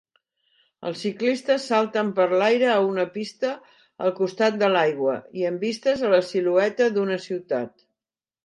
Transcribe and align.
Els 0.91 1.01
ciclistes 1.05 1.67
salten 1.71 2.09
per 2.21 2.25
l'aire 2.31 2.71
a 2.75 2.79
una 2.87 3.05
pista 3.19 3.51
al 4.07 4.15
costat 4.21 4.57
de 4.65 4.73
l'aigua 4.77 5.15
i 5.43 5.49
amb 5.51 5.67
vistes 5.69 6.03
a 6.09 6.11
la 6.17 6.23
silueta 6.33 6.93
d'una 6.97 7.21
ciutat 7.29 7.89